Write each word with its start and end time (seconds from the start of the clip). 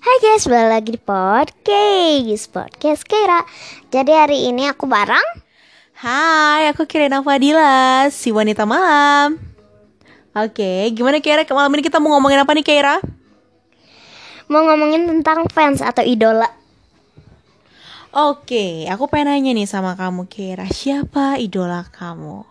Hai 0.00 0.16
guys, 0.24 0.48
balik 0.48 0.70
lagi 0.72 0.90
di 0.96 1.00
podcast 1.04 2.48
Podcast 2.48 3.04
Kira 3.04 3.44
Jadi 3.92 4.08
hari 4.16 4.48
ini 4.48 4.64
aku 4.64 4.88
bareng 4.88 5.44
Hai, 5.92 6.72
aku 6.72 6.88
Kirena 6.88 7.20
Fadila, 7.20 8.08
si 8.08 8.32
wanita 8.32 8.64
malam. 8.64 9.36
Oke, 10.32 10.88
gimana 10.96 11.20
Kira? 11.20 11.44
Malam 11.44 11.76
ini 11.76 11.84
kita 11.84 12.00
mau 12.00 12.16
ngomongin 12.16 12.40
apa 12.40 12.48
nih 12.56 12.64
Kira? 12.64 12.96
Mau 14.48 14.64
ngomongin 14.64 15.04
tentang 15.04 15.44
fans 15.52 15.84
atau 15.84 16.00
idola 16.00 16.48
Oke, 18.16 18.88
aku 18.88 19.04
pengen 19.04 19.36
nanya 19.36 19.52
nih 19.52 19.68
sama 19.68 20.00
kamu 20.00 20.24
Kira, 20.32 20.64
siapa 20.72 21.36
idola 21.36 21.84
kamu? 21.92 22.48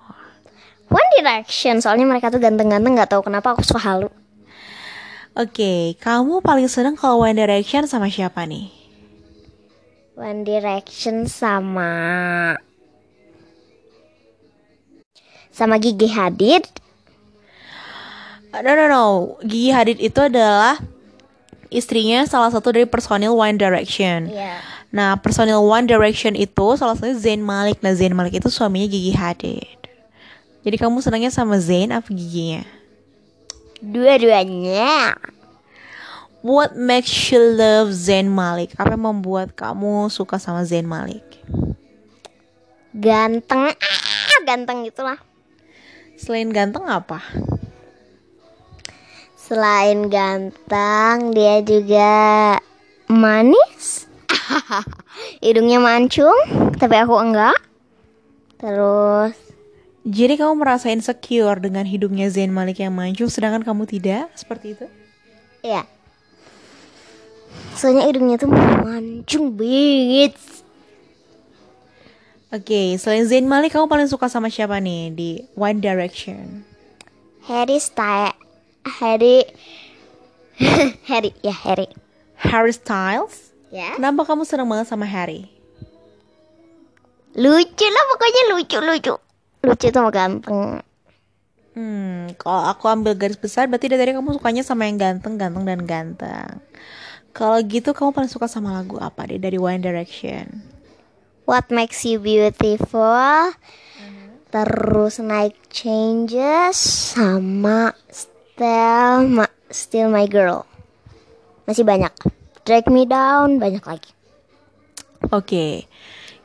One 0.85 1.09
Direction, 1.17 1.81
soalnya 1.81 2.05
mereka 2.05 2.29
tuh 2.29 2.37
ganteng-ganteng 2.37 2.93
Gak 2.93 3.09
tahu 3.09 3.25
kenapa 3.25 3.57
aku 3.57 3.65
suka 3.65 3.81
halu 3.81 4.13
Oke, 5.39 5.95
kamu 6.03 6.43
paling 6.43 6.67
seneng 6.67 6.99
kalau 6.99 7.23
One 7.23 7.39
Direction 7.39 7.87
sama 7.87 8.11
siapa 8.11 8.43
nih? 8.43 8.67
One 10.19 10.43
Direction 10.43 11.31
sama 11.31 11.91
Sama 15.55 15.79
Gigi 15.79 16.11
Hadid 16.11 16.67
No, 18.51 18.75
no, 18.75 18.85
no. 18.91 19.05
Gigi 19.47 19.71
Hadid 19.71 20.03
itu 20.03 20.19
adalah 20.19 20.75
istrinya 21.71 22.27
salah 22.27 22.51
satu 22.51 22.75
dari 22.75 22.83
personil 22.83 23.31
One 23.31 23.55
Direction. 23.55 24.27
Iya 24.27 24.79
Nah, 24.89 25.21
personil 25.21 25.61
One 25.61 25.85
Direction 25.85 26.33
itu 26.33 26.73
salah 26.73 26.97
satunya 26.97 27.13
Zayn 27.13 27.45
Malik. 27.45 27.77
Nah, 27.85 27.93
Zayn 27.93 28.17
Malik 28.17 28.41
itu 28.41 28.49
suaminya 28.49 28.89
Gigi 28.89 29.13
Hadid. 29.13 29.79
Jadi 30.65 30.75
kamu 30.81 30.99
senangnya 30.99 31.29
sama 31.29 31.61
Zayn 31.61 31.93
apa 31.93 32.09
giginya? 32.09 32.65
Dua-duanya 33.79 35.15
What 36.39 36.79
makes 36.79 37.11
you 37.31 37.39
love 37.39 37.91
Zayn 37.91 38.31
Malik? 38.31 38.71
Apa 38.79 38.95
yang 38.95 39.11
membuat 39.11 39.51
kamu 39.55 40.07
suka 40.07 40.39
sama 40.39 40.63
Zayn 40.63 40.87
Malik? 40.87 41.23
Ganteng 42.95 43.75
ah, 43.75 44.39
Ganteng 44.47 44.87
gitulah 44.87 45.19
Selain 46.19 46.51
ganteng 46.51 46.83
apa? 46.83 47.23
Selain 49.39 50.11
ganteng, 50.11 51.31
dia 51.31 51.63
juga 51.63 52.11
manis. 53.07 54.05
Hidungnya 55.41 55.79
mancung, 55.79 56.35
tapi 56.75 56.99
aku 56.99 57.15
enggak. 57.17 57.55
Terus, 58.59 59.33
Jadi 60.07 60.39
kamu 60.39 60.55
merasa 60.55 60.87
insecure 60.87 61.59
dengan 61.59 61.83
hidungnya 61.83 62.31
Zayn 62.31 62.55
Malik 62.55 62.79
yang 62.79 62.95
mancung 62.95 63.27
sedangkan 63.27 63.67
kamu 63.67 63.83
tidak? 63.83 64.31
Seperti 64.31 64.79
itu? 64.79 64.85
ya. 65.59 65.83
Soalnya 67.75 68.07
hidungnya 68.07 68.39
tuh 68.39 68.47
mancung 68.51 69.55
banget. 69.59 70.35
Oke, 72.49 72.95
selain 72.97 73.27
Zayn 73.27 73.45
Malik 73.45 73.75
kamu 73.75 73.91
paling 73.91 74.07
suka 74.07 74.31
sama 74.31 74.47
siapa 74.47 74.79
nih 74.79 75.11
di 75.13 75.29
One 75.53 75.83
Direction? 75.83 76.63
Harry 77.45 77.77
Style, 77.77 78.33
Harry, 78.87 79.45
Harry, 81.09 81.31
ya 81.43 81.53
Harry. 81.53 81.91
Harry 82.39 82.73
Styles? 82.73 83.51
Ya. 83.69 83.99
Kenapa 83.99 84.25
kamu 84.25 84.47
senang 84.47 84.65
banget 84.65 84.89
sama 84.89 85.05
Harry? 85.05 85.45
Lucu 87.37 87.85
lah 87.85 88.03
pokoknya 88.15 88.41
lucu 88.55 88.79
lucu. 89.69 89.87
Sama 89.93 90.09
ganteng. 90.09 90.81
Hmm, 91.77 92.33
kalau 92.35 92.65
aku 92.67 92.89
ambil 92.89 93.13
garis 93.13 93.37
besar 93.37 93.69
berarti 93.69 93.87
dari 93.87 94.01
tadi 94.01 94.11
kamu 94.17 94.35
sukanya 94.35 94.65
sama 94.65 94.89
yang 94.89 94.97
ganteng, 94.97 95.37
ganteng 95.37 95.63
dan 95.63 95.79
ganteng. 95.85 96.59
Kalau 97.31 97.61
gitu 97.61 97.93
kamu 97.93 98.11
paling 98.11 98.31
suka 98.31 98.49
sama 98.49 98.73
lagu 98.73 98.97
apa 98.97 99.29
deh 99.29 99.37
dari 99.37 99.55
One 99.55 99.79
Direction? 99.79 100.65
What 101.45 101.69
makes 101.69 102.03
you 102.03 102.19
beautiful? 102.19 103.53
Terus 104.49 105.21
Night 105.21 105.55
Changes 105.69 106.77
sama 107.13 107.93
Still 108.09 109.29
Ma- 109.29 109.57
Still 109.69 110.09
My 110.09 110.25
Girl. 110.25 110.65
Masih 111.69 111.85
banyak. 111.85 112.11
Drag 112.65 112.85
Me 112.89 113.05
Down 113.05 113.61
banyak 113.61 113.85
lagi. 113.85 114.11
Oke. 115.29 115.85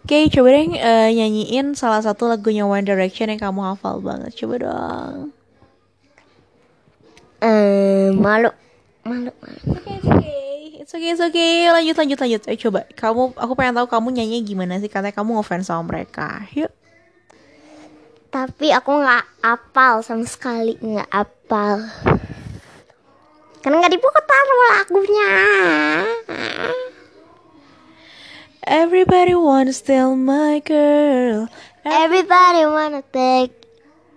Oke, 0.05 0.29
coba 0.29 0.53
deh 0.53 0.69
eh, 0.77 1.09
nyanyiin 1.17 1.73
salah 1.73 2.05
satu 2.05 2.29
lagunya 2.29 2.69
One 2.69 2.85
Direction 2.85 3.33
yang 3.33 3.41
kamu 3.41 3.73
hafal 3.73 4.05
banget. 4.05 4.37
Coba 4.37 4.55
dong. 4.61 5.33
Eh, 7.41 8.13
malu. 8.13 8.53
Malu, 9.09 9.33
malu. 9.33 9.61
Oke, 9.65 9.97
it's 9.97 10.05
okay. 10.05 10.45
It's 10.77 10.93
okay, 10.93 11.11
it's 11.17 11.25
okay. 11.25 11.73
Lanjut, 11.73 11.97
lanjut, 11.97 12.21
lanjut. 12.21 12.43
Ayo 12.53 12.59
coba. 12.69 12.85
Kamu, 12.93 13.33
aku 13.33 13.53
pengen 13.57 13.81
tahu 13.81 13.89
kamu 13.89 14.09
nyanyi 14.13 14.45
gimana 14.45 14.77
sih? 14.77 14.93
Katanya 14.93 15.17
kamu 15.17 15.41
ngefans 15.41 15.73
sama 15.73 15.89
mereka. 15.89 16.45
Yuk. 16.53 16.69
Tapi 18.29 18.77
aku 18.77 19.01
nggak 19.01 19.25
apal 19.41 20.05
sama 20.05 20.29
sekali 20.29 20.77
nggak 20.85 21.09
apal. 21.09 21.81
Karena 23.65 23.81
nggak 23.81 23.95
diputar 23.97 24.45
lagunya. 24.69 25.33
Everybody 28.65 29.37
wanna 29.37 29.77
steal 29.77 30.17
my 30.17 30.57
girl. 30.65 31.53
Everybody 31.85 32.65
wanna 32.65 33.05
take 33.13 33.53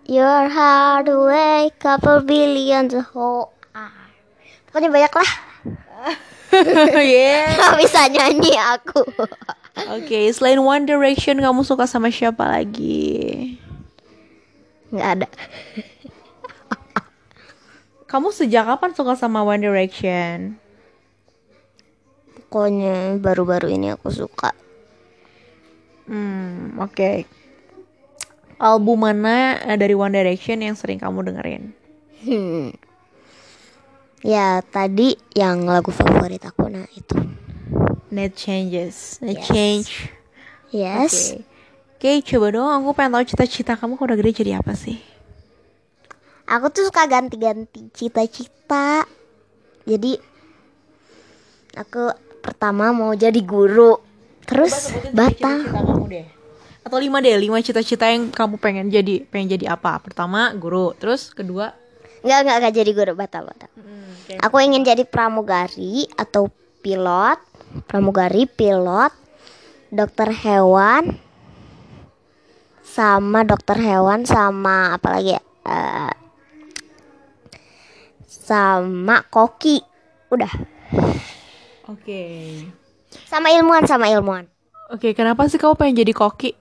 your 0.07 0.47
heart 0.47 1.11
away, 1.11 1.67
couple 1.83 2.23
billion 2.23 2.87
the 2.87 3.03
whole. 3.03 3.51
Ah. 3.75 4.07
Pokoknya 4.71 4.87
banyak 4.87 5.13
lah. 5.19 5.31
yeah. 7.03 7.51
Gak 7.59 7.75
bisa 7.75 8.07
nyanyi 8.07 8.55
aku. 8.55 9.03
Oke, 9.99 10.31
selain 10.31 10.63
One 10.63 10.87
Direction 10.87 11.43
kamu 11.43 11.67
suka 11.67 11.83
sama 11.83 12.07
siapa 12.07 12.47
lagi? 12.47 13.59
Nggak 14.95 15.09
ada. 15.11 15.27
Kamu 18.07 18.31
sejak 18.31 18.63
kapan 18.63 18.95
suka 18.95 19.19
sama 19.19 19.43
One 19.43 19.59
Direction? 19.59 20.55
Pokoknya 22.47 23.19
baru-baru 23.19 23.75
ini 23.75 23.91
aku 23.91 24.07
suka. 24.07 24.55
Hmm, 26.07 26.79
oke. 26.79 27.27
Album 28.57 29.03
mana 29.03 29.59
eh, 29.67 29.75
dari 29.75 29.91
One 29.91 30.15
Direction 30.15 30.63
yang 30.63 30.73
sering 30.79 30.97
kamu 30.97 31.27
dengerin? 31.27 31.63
Hmm. 32.23 32.71
Ya 34.23 34.63
tadi 34.65 35.19
yang 35.35 35.67
lagu 35.67 35.91
favorit 35.91 36.41
aku 36.41 36.71
nah 36.71 36.87
itu. 36.95 37.19
Net 38.07 38.33
Changes, 38.39 39.19
Net 39.19 39.43
Yes. 39.43 39.47
Change. 39.51 39.89
Yes. 40.71 41.13
Oke, 41.99 42.23
coba 42.23 42.47
dong. 42.55 42.69
Aku 42.71 42.95
pengen 42.95 43.19
tahu 43.19 43.25
cita-cita 43.27 43.75
kamu 43.75 43.99
kalau 43.99 44.07
udah 44.13 44.17
gede 44.17 44.31
jadi 44.41 44.63
apa 44.63 44.73
sih? 44.73 44.97
Aku 46.47 46.71
tuh 46.71 46.87
suka 46.87 47.03
ganti-ganti 47.11 47.91
cita-cita. 47.91 49.03
Jadi 49.83 50.15
aku 51.75 52.26
pertama 52.57 52.89
mau 52.89 53.13
jadi 53.13 53.37
guru. 53.45 54.01
Terus 54.49 54.89
batal. 55.13 55.61
Atau 56.81 56.97
lima 56.97 57.21
deh, 57.21 57.37
lima 57.37 57.61
cita-cita 57.61 58.09
yang 58.09 58.33
kamu 58.33 58.57
pengen 58.57 58.89
jadi, 58.89 59.21
pengen 59.29 59.53
jadi 59.53 59.77
apa? 59.77 60.01
Pertama 60.01 60.49
guru, 60.57 60.97
terus 60.97 61.29
kedua. 61.29 61.77
Enggak, 62.25 62.39
enggak, 62.41 62.57
enggak 62.57 62.73
jadi 62.81 62.91
guru 62.97 63.13
batal, 63.13 63.43
batal. 63.45 63.69
Aku 64.41 64.57
ingin 64.57 64.81
jadi 64.81 65.05
pramugari 65.05 66.09
atau 66.17 66.49
pilot. 66.81 67.37
Pramugari, 67.85 68.49
pilot, 68.49 69.13
dokter 69.93 70.33
hewan, 70.33 71.13
sama 72.81 73.45
dokter 73.45 73.77
hewan 73.77 74.25
sama 74.25 74.97
apa 74.97 75.07
lagi 75.13 75.37
ya? 75.37 75.41
Eh, 75.67 76.13
sama 78.25 79.21
koki. 79.29 79.77
Udah. 80.33 80.76
Oke. 81.87 82.23
Sama 83.27 83.51
ilmuwan, 83.51 83.87
sama 83.87 84.11
ilmuwan. 84.11 84.45
Oke, 84.91 85.15
kenapa 85.15 85.47
sih 85.47 85.59
kamu 85.59 85.75
pengen 85.75 85.99
jadi 86.03 86.13
koki? 86.15 86.51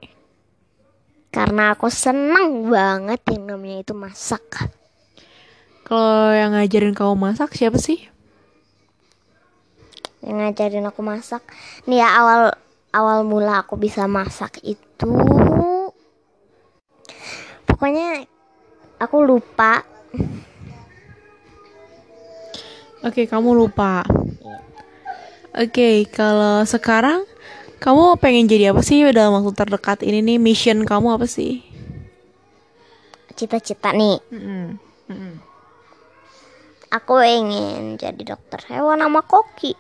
Karena 1.31 1.75
aku 1.75 1.91
seneng 1.91 2.71
banget 2.71 3.21
yang 3.29 3.55
namanya 3.55 3.83
itu 3.83 3.95
masak. 3.95 4.43
Kalau 5.87 6.35
yang 6.35 6.55
ngajarin 6.55 6.97
kamu 6.97 7.15
masak 7.15 7.55
siapa 7.55 7.79
sih? 7.79 8.03
Yang 10.23 10.37
ngajarin 10.43 10.89
aku 10.91 11.01
masak. 11.07 11.43
Nih 11.87 12.03
ya 12.03 12.09
awal 12.19 12.51
awal 12.97 13.29
mula 13.29 13.61
aku 13.61 13.77
bisa 13.77 14.09
masak 14.09 14.57
itu 14.65 15.13
pokoknya 17.69 18.25
aku 18.97 19.17
lupa 19.21 19.85
Oke, 23.07 23.23
kamu 23.29 23.55
lupa. 23.55 24.03
Oke, 25.57 26.05
kalau 26.13 26.63
sekarang 26.69 27.25
kamu 27.81 28.21
pengen 28.21 28.45
jadi 28.45 28.77
apa 28.77 28.85
sih 28.85 29.01
dalam 29.09 29.41
waktu 29.41 29.57
terdekat 29.57 30.05
ini 30.05 30.21
nih? 30.21 30.37
Mission 30.37 30.85
kamu 30.85 31.17
apa 31.17 31.25
sih? 31.25 31.65
cita-cita 33.37 33.93
nih 33.93 34.17
Mm-mm. 34.33 34.81
Mm-mm. 35.13 35.35
aku 36.89 37.21
ingin 37.21 38.01
jadi 38.01 38.33
dokter 38.35 38.65
hewan 38.73 39.05
sama 39.05 39.21
koki 39.23 39.77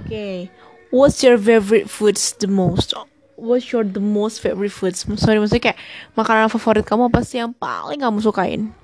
Okay. 0.00 0.50
What's 0.90 1.22
your 1.22 1.38
favorite 1.38 1.86
foods 1.86 2.34
the 2.34 2.50
most? 2.50 2.98
What's 3.38 3.70
your 3.70 3.86
the 3.86 4.02
most 4.02 4.42
favorite 4.42 4.74
foods? 4.74 5.06
Sorry, 5.06 5.38
maksudnya 5.38 5.70
kayak 5.70 5.78
makanan 6.18 6.50
favorit 6.50 6.82
kamu 6.82 7.06
apa 7.06 7.22
sih 7.22 7.38
yang 7.38 7.54
paling 7.54 8.02
kamu 8.02 8.18
sukain? 8.18 8.74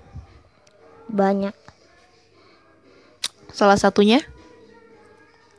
Banyak. 1.11 1.51
Salah 3.51 3.75
satunya? 3.75 4.23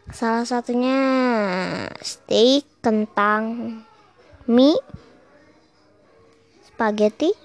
Salah 0.07 0.47
satunya 0.47 0.99
steak, 1.99 2.63
kentang, 2.79 3.75
mie, 4.47 4.79
spaghetti. 6.63 7.35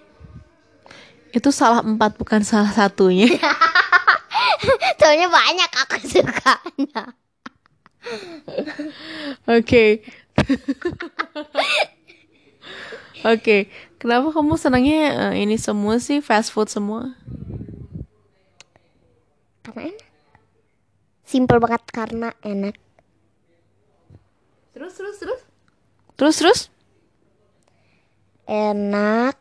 Itu 1.32 1.50
salah 1.50 1.82
empat 1.82 2.20
bukan 2.20 2.44
salah 2.46 2.70
satunya. 2.70 3.26
Soalnya 5.00 5.26
banyak 5.26 5.70
aku 5.82 5.96
sukanya. 6.06 7.02
Oke. 9.48 10.06
Oke, 13.22 13.70
kenapa 14.02 14.34
kamu 14.34 14.58
senangnya 14.58 15.30
uh, 15.30 15.34
ini 15.34 15.54
semua 15.54 16.02
sih 16.02 16.18
fast 16.18 16.50
food 16.50 16.66
semua? 16.66 17.14
Karena 19.62 19.94
enak. 19.94 20.01
Simple 21.32 21.64
banget 21.64 21.80
karena 21.88 22.28
enak. 22.44 22.76
Terus 24.76 24.92
terus 24.92 25.16
terus. 25.16 25.40
Terus 26.20 26.36
terus? 26.36 26.60
Enak. 28.44 29.40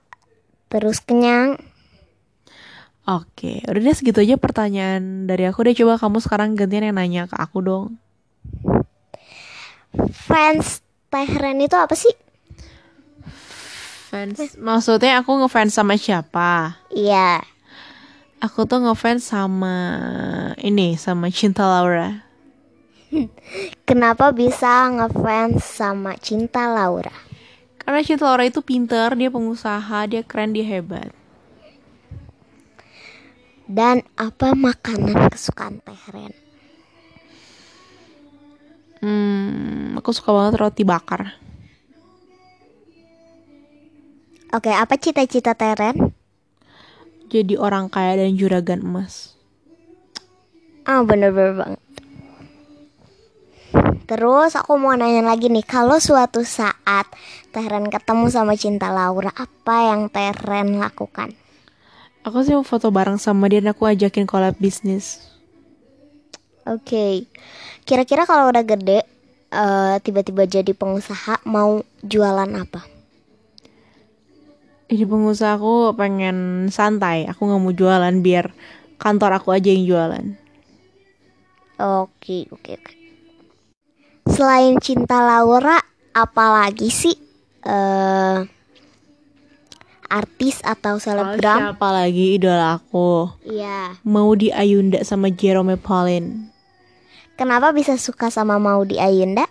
Terus 0.72 1.04
kenyang. 1.04 1.60
Oke, 3.04 3.60
udah 3.68 3.82
deh 3.84 3.92
segitu 3.92 4.24
aja 4.24 4.40
pertanyaan 4.40 5.28
dari 5.28 5.44
aku 5.44 5.68
deh. 5.68 5.76
Coba 5.76 6.00
kamu 6.00 6.24
sekarang 6.24 6.56
gantian 6.56 6.88
yang 6.88 6.96
nanya 6.96 7.28
ke 7.28 7.36
aku 7.36 7.60
dong. 7.60 8.00
Fans 10.16 10.80
Tehren 11.12 11.60
itu 11.60 11.76
apa 11.76 11.92
sih? 11.92 12.16
Fans, 14.08 14.56
maksudnya 14.56 15.20
aku 15.20 15.44
ngefans 15.44 15.76
sama 15.76 16.00
siapa? 16.00 16.80
Iya. 16.88 17.50
Aku 18.42 18.66
tuh 18.66 18.82
ngefans 18.82 19.22
sama 19.30 19.78
ini, 20.58 20.98
sama 20.98 21.30
Cinta 21.30 21.62
Laura. 21.62 22.26
Kenapa 23.88 24.34
bisa 24.34 24.90
ngefans 24.90 25.62
sama 25.62 26.18
Cinta 26.18 26.66
Laura? 26.66 27.14
Karena 27.78 28.02
Cinta 28.02 28.26
Laura 28.26 28.42
itu 28.42 28.66
pinter, 28.66 29.14
dia 29.14 29.30
pengusaha, 29.30 30.10
dia 30.10 30.26
keren, 30.26 30.58
dia 30.58 30.66
hebat. 30.66 31.14
Dan 33.70 34.02
apa 34.18 34.58
makanan 34.58 35.30
kesukaan 35.30 35.78
Tehren? 35.86 36.34
Hmm, 39.06 40.02
aku 40.02 40.18
suka 40.18 40.34
banget 40.34 40.58
roti 40.58 40.82
bakar. 40.82 41.38
Oke, 44.50 44.74
apa 44.74 44.98
cita-cita 44.98 45.54
Teren? 45.54 46.20
Jadi 47.31 47.56
orang 47.56 47.88
kaya 47.88 48.19
dan 48.19 48.36
juragan 48.36 48.83
emas. 48.83 49.39
Ah, 50.83 51.00
oh, 51.00 51.07
bener-bener 51.07 51.56
banget. 51.56 51.81
Terus 54.04 54.60
aku 54.60 54.75
mau 54.75 54.92
nanya 54.92 55.24
lagi 55.24 55.48
nih, 55.48 55.63
kalau 55.63 55.95
suatu 55.95 56.44
saat 56.44 57.07
Teren 57.56 57.88
ketemu 57.88 58.28
sama 58.28 58.60
Cinta 58.60 58.92
Laura, 58.92 59.31
apa 59.31 59.95
yang 59.95 60.12
Teren 60.12 60.75
lakukan? 60.83 61.31
Aku 62.28 62.44
sih 62.44 62.51
mau 62.51 62.68
foto 62.68 62.92
bareng 62.92 63.16
sama 63.16 63.48
dia 63.48 63.63
dan 63.63 63.72
aku 63.72 63.88
ajakin 63.88 64.28
collab 64.28 64.60
bisnis. 64.60 65.31
Oke, 66.68 66.83
okay. 66.83 67.13
kira-kira 67.88 68.28
kalau 68.28 68.51
udah 68.51 68.68
gede, 68.68 69.07
tiba 69.48 70.00
tiba-tiba 70.04 70.44
jadi 70.44 70.72
pengusaha, 70.75 71.48
mau 71.48 71.80
jualan 72.04 72.51
apa? 72.60 72.83
Jadi 74.92 75.08
pengusaha 75.08 75.56
aku 75.56 75.96
pengen 75.96 76.68
santai, 76.68 77.24
aku 77.24 77.48
nggak 77.48 77.62
mau 77.64 77.72
jualan 77.72 78.12
biar 78.20 78.52
kantor 79.00 79.40
aku 79.40 79.56
aja 79.56 79.72
yang 79.72 79.88
jualan. 79.88 80.26
Oke, 81.80 82.52
oke, 82.52 82.76
oke. 82.76 82.94
Selain 84.28 84.76
cinta 84.84 85.24
Laura, 85.24 85.80
apalagi 86.12 86.92
sih 86.92 87.16
uh, 87.64 88.44
artis 90.12 90.60
atau 90.60 91.00
selebgram? 91.00 91.40
Oh, 91.40 91.62
siapa 91.72 91.88
lagi 91.96 92.36
idola 92.36 92.76
aku? 92.76 93.32
Iya. 93.48 93.96
Mau 94.04 94.36
di 94.36 94.52
Ayunda 94.52 95.08
sama 95.08 95.32
Jerome 95.32 95.80
Pauline. 95.80 96.52
Kenapa 97.40 97.72
bisa 97.72 97.96
suka 97.96 98.28
sama 98.28 98.60
Maudi 98.60 99.00
Ayunda? 99.00 99.48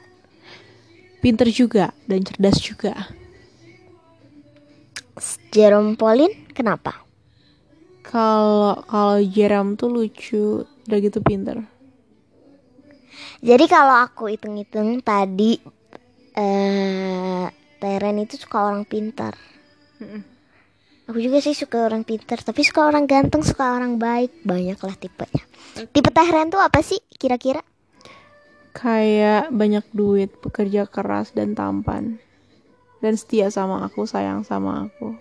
Pinter 1.25 1.49
juga 1.49 1.97
dan 2.05 2.29
cerdas 2.29 2.61
juga. 2.61 3.09
Jerome 5.53 5.95
Pauline 5.95 6.51
kenapa? 6.51 7.05
Kalau 8.05 8.81
kalau 8.89 9.19
Jerome 9.23 9.77
tuh 9.77 9.93
lucu, 9.93 10.65
udah 10.65 10.99
gitu 10.99 11.21
pinter. 11.23 11.63
Jadi 13.41 13.65
kalau 13.69 13.97
aku 14.01 14.33
hitung-hitung 14.33 15.01
tadi 15.05 15.61
eh 16.37 17.47
Teren 17.81 18.21
itu 18.21 18.37
suka 18.37 18.69
orang 18.69 18.85
pintar. 18.85 19.33
Aku 21.09 21.19
juga 21.19 21.41
sih 21.41 21.57
suka 21.57 21.89
orang 21.89 22.05
pintar, 22.05 22.39
tapi 22.45 22.61
suka 22.63 22.87
orang 22.87 23.09
ganteng, 23.09 23.43
suka 23.43 23.75
orang 23.75 23.97
baik, 23.97 24.45
banyak 24.45 24.79
lah 24.79 24.95
tipenya. 24.95 25.43
Tipe 25.91 26.11
Teren 26.13 26.53
tuh 26.53 26.61
apa 26.61 26.85
sih 26.85 27.01
kira-kira? 27.17 27.65
kayak 28.71 29.51
banyak 29.51 29.85
duit, 29.91 30.31
bekerja 30.39 30.87
keras 30.87 31.35
dan 31.35 31.59
tampan. 31.59 32.23
Dan 33.01 33.17
setia 33.17 33.49
sama 33.49 33.81
aku, 33.85 34.05
sayang 34.05 34.45
sama 34.45 34.89
aku. 34.89 35.17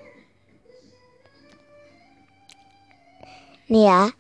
Nih 3.72 3.88
ya, 3.88 4.12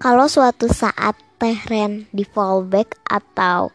kalau 0.00 0.26
suatu 0.26 0.68
saat 0.68 1.16
Tehren 1.38 2.10
di 2.10 2.26
fallback 2.26 2.98
atau 3.06 3.70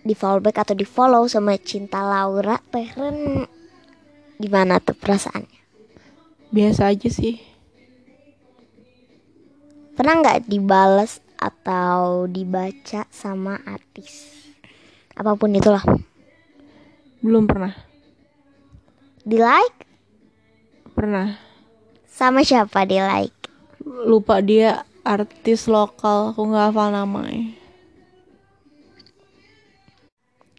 di 0.00 0.16
fallback 0.16 0.64
atau 0.64 0.72
di 0.72 0.88
follow 0.88 1.28
sama 1.28 1.60
Cinta 1.60 2.00
Laura, 2.00 2.56
Tehren 2.72 3.44
gimana 4.40 4.80
tuh 4.80 4.96
perasaannya? 4.96 5.60
Biasa 6.48 6.88
aja 6.88 7.08
sih. 7.12 7.36
Pernah 9.92 10.24
nggak 10.24 10.48
dibales 10.48 11.20
atau 11.36 12.24
dibaca 12.24 13.04
sama 13.12 13.60
artis 13.68 14.44
apa 15.14 15.38
pun 15.38 15.54
itulah 15.54 15.82
belum 17.24 17.48
pernah. 17.48 17.72
Di 19.24 19.40
like? 19.40 19.88
Pernah. 20.92 21.40
Sama 22.04 22.44
siapa 22.44 22.84
di 22.84 23.00
like? 23.00 23.48
Lupa 23.80 24.44
dia 24.44 24.84
artis 25.00 25.64
lokal 25.64 26.36
aku 26.36 26.52
nggak 26.52 26.68
hafal 26.68 26.92
namanya. 26.92 27.56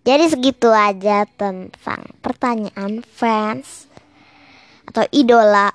Jadi 0.05 0.25
segitu 0.29 0.74
aja 0.74 1.29
tentang 1.29 2.10
pertanyaan 2.25 3.05
fans 3.05 3.86
atau 4.89 5.05
idola 5.13 5.69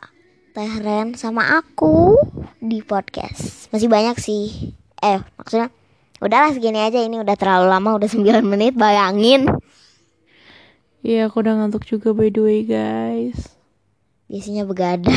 Tehren 0.50 1.14
sama 1.14 1.62
aku 1.62 2.18
di 2.58 2.82
podcast. 2.82 3.70
Masih 3.70 3.86
banyak 3.86 4.18
sih. 4.18 4.74
Eh 4.98 5.22
maksudnya 5.38 5.70
udahlah 6.18 6.50
segini 6.50 6.82
aja. 6.82 6.98
Ini 6.98 7.22
udah 7.22 7.38
terlalu 7.38 7.70
lama 7.70 7.94
udah 7.94 8.10
9 8.18 8.42
menit 8.42 8.74
bayangin 8.74 9.46
Iya 11.00 11.32
aku 11.32 11.40
udah 11.40 11.56
ngantuk 11.56 11.88
juga 11.88 12.12
by 12.12 12.28
the 12.28 12.42
way 12.44 12.60
guys. 12.64 13.56
Biasanya 14.28 14.68
begadang. 14.68 15.10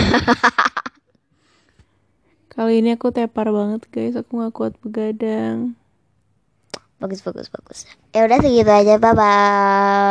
Kali 2.53 2.79
ini 2.79 2.95
aku 2.95 3.11
tepar 3.11 3.51
banget 3.51 3.83
guys. 3.91 4.15
Aku 4.15 4.39
gak 4.39 4.55
kuat 4.55 4.73
begadang. 4.79 5.75
Bagus 7.03 7.19
bagus 7.19 7.51
bagus. 7.51 7.83
Ya 8.15 8.23
udah 8.23 8.39
segitu 8.39 8.71
aja. 8.71 8.95
Bye 8.95 9.11
bye 9.11 10.03